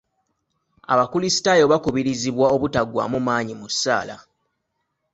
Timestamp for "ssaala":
3.73-4.15